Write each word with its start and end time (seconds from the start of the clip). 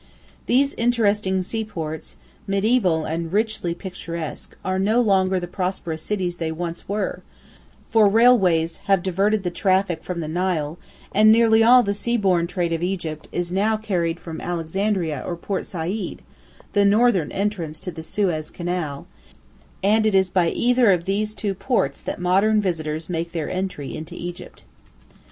These 0.47 0.73
interesting 0.79 1.43
seaports, 1.43 2.15
mediæval 2.49 3.07
and 3.07 3.31
richly 3.31 3.75
picturesque, 3.75 4.55
are 4.65 4.79
no 4.79 4.99
longer 4.99 5.39
the 5.39 5.45
prosperous 5.45 6.01
cities 6.01 6.37
they 6.37 6.51
once 6.51 6.89
were, 6.89 7.21
for 7.91 8.09
railways 8.09 8.77
have 8.87 9.03
diverted 9.03 9.45
traffic 9.53 10.03
from 10.03 10.19
the 10.19 10.27
Nile, 10.27 10.79
and 11.13 11.31
nearly 11.31 11.63
all 11.63 11.83
the 11.83 11.93
seaborne 11.93 12.47
trade 12.47 12.73
of 12.73 12.81
Egypt 12.81 13.29
is 13.31 13.51
now 13.51 13.77
carried 13.77 14.19
from 14.19 14.41
Alexandria 14.41 15.21
or 15.23 15.35
Port 15.35 15.67
Said, 15.67 16.23
the 16.73 16.83
northern 16.83 17.31
entrance 17.31 17.79
to 17.81 17.91
the 17.91 18.01
Suez 18.01 18.49
Canal, 18.49 19.05
and 19.83 20.07
it 20.07 20.15
is 20.15 20.31
by 20.31 20.49
either 20.49 20.91
of 20.91 21.05
these 21.05 21.35
two 21.35 21.53
ports 21.53 22.01
that 22.01 22.19
modern 22.19 22.59
visitors 22.59 23.07
make 23.07 23.33
their 23.33 23.51
entry 23.51 23.95
into 23.95 24.15
Egypt. 24.15 24.63